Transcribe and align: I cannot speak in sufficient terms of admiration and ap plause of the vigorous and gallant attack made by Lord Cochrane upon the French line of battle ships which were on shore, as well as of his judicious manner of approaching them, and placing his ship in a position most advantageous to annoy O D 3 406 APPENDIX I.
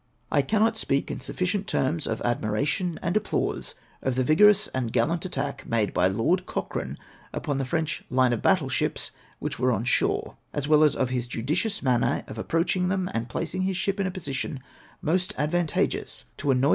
I 0.31 0.41
cannot 0.41 0.77
speak 0.77 1.11
in 1.11 1.19
sufficient 1.19 1.67
terms 1.67 2.07
of 2.07 2.23
admiration 2.25 2.97
and 3.03 3.15
ap 3.15 3.23
plause 3.23 3.75
of 4.01 4.15
the 4.15 4.23
vigorous 4.23 4.67
and 4.69 4.91
gallant 4.91 5.25
attack 5.25 5.67
made 5.67 5.93
by 5.93 6.07
Lord 6.07 6.47
Cochrane 6.47 6.97
upon 7.31 7.59
the 7.59 7.65
French 7.65 8.03
line 8.09 8.33
of 8.33 8.41
battle 8.41 8.67
ships 8.67 9.11
which 9.37 9.59
were 9.59 9.71
on 9.71 9.83
shore, 9.83 10.37
as 10.53 10.67
well 10.67 10.83
as 10.83 10.95
of 10.95 11.09
his 11.11 11.27
judicious 11.27 11.83
manner 11.83 12.23
of 12.27 12.39
approaching 12.39 12.87
them, 12.87 13.11
and 13.13 13.29
placing 13.29 13.61
his 13.61 13.77
ship 13.77 13.99
in 13.99 14.07
a 14.07 14.11
position 14.11 14.61
most 15.03 15.35
advantageous 15.37 16.25
to 16.37 16.49
annoy 16.49 16.57
O 16.57 16.57
D 16.57 16.57
3 16.57 16.57
406 16.57 16.57
APPENDIX 16.57 16.65
I. 16.65 16.69